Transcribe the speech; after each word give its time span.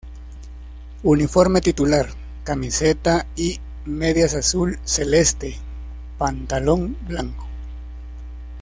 Uniforme 1.03 1.61
titular: 1.61 2.07
Camiseta 2.43 3.27
y 3.35 3.59
medias 3.85 4.33
azul 4.33 4.79
celeste, 4.83 5.55
pantalón 6.17 6.97
blanco. 7.07 7.45